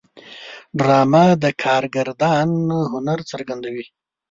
ډرامه 0.79 1.25
د 1.43 1.45
کارگردان 1.63 2.49
هنر 2.91 3.19
څرګندوي 3.31 3.85